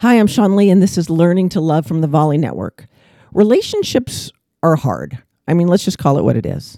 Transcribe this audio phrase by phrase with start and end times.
[0.00, 2.86] Hi, I'm Sean Lee, and this is Learning to Love from the Volley Network.
[3.32, 4.30] Relationships
[4.62, 5.22] are hard.
[5.48, 6.76] I mean, let's just call it what it is.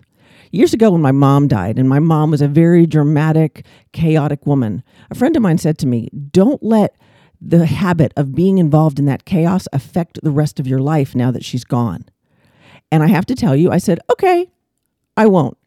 [0.52, 4.84] Years ago, when my mom died, and my mom was a very dramatic, chaotic woman,
[5.10, 6.94] a friend of mine said to me, Don't let
[7.40, 11.32] the habit of being involved in that chaos affect the rest of your life now
[11.32, 12.04] that she's gone.
[12.92, 14.48] And I have to tell you, I said, Okay,
[15.16, 15.58] I won't.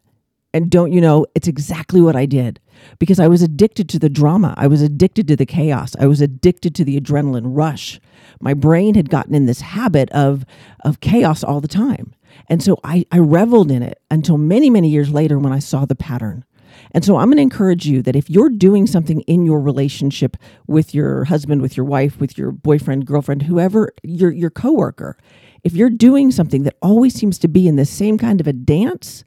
[0.54, 2.60] And don't you know, it's exactly what I did
[3.00, 4.54] because I was addicted to the drama.
[4.57, 5.95] I was addicted to the chaos.
[6.00, 8.00] I was addicted to the adrenaline rush.
[8.39, 10.45] My brain had gotten in this habit of,
[10.84, 12.13] of chaos all the time.
[12.48, 15.86] And so I, I reveled in it until many, many years later when I saw
[15.86, 16.45] the pattern.
[16.94, 20.38] And so I'm going to encourage you that if you're doing something in your relationship
[20.67, 25.17] with your husband, with your wife, with your boyfriend, girlfriend, whoever, your, your coworker,
[25.63, 28.53] if you're doing something that always seems to be in the same kind of a
[28.53, 29.23] dance,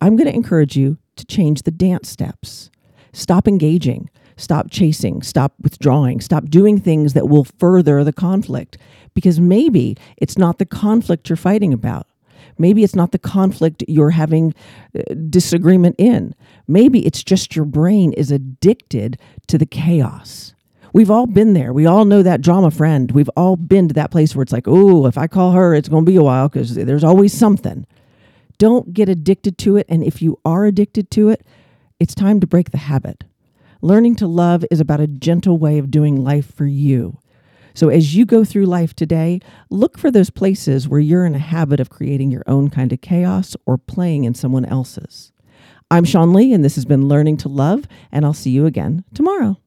[0.00, 2.70] I'm going to encourage you to change the dance steps.
[3.12, 8.78] Stop engaging, stop chasing, stop withdrawing, stop doing things that will further the conflict
[9.14, 12.06] because maybe it's not the conflict you're fighting about.
[12.58, 14.54] Maybe it's not the conflict you're having
[14.96, 16.34] uh, disagreement in.
[16.66, 20.54] Maybe it's just your brain is addicted to the chaos.
[20.92, 21.72] We've all been there.
[21.72, 23.10] We all know that drama friend.
[23.12, 25.88] We've all been to that place where it's like, oh, if I call her, it's
[25.88, 27.86] going to be a while because there's always something.
[28.62, 29.86] Don't get addicted to it.
[29.88, 31.44] And if you are addicted to it,
[31.98, 33.24] it's time to break the habit.
[33.80, 37.18] Learning to love is about a gentle way of doing life for you.
[37.74, 41.40] So as you go through life today, look for those places where you're in a
[41.40, 45.32] habit of creating your own kind of chaos or playing in someone else's.
[45.90, 49.02] I'm Sean Lee, and this has been Learning to Love, and I'll see you again
[49.12, 49.58] tomorrow.